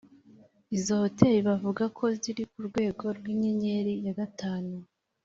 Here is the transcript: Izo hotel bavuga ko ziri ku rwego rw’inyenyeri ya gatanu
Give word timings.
Izo 0.77 0.93
hotel 1.01 1.35
bavuga 1.47 1.83
ko 1.97 2.05
ziri 2.21 2.43
ku 2.51 2.59
rwego 2.67 3.03
rw’inyenyeri 3.17 3.93
ya 4.05 4.13
gatanu 4.19 4.73